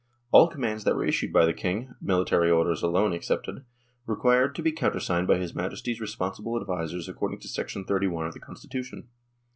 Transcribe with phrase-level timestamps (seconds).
[0.31, 3.63] All commands that were issued by the King (military orders alone excepted)
[4.07, 9.09] required to be countersigned by his Majesty's responsible advisers according to 31 of the Constitution.